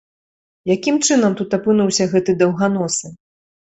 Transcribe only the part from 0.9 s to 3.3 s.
чынам тут апынуўся гэты даўганосы?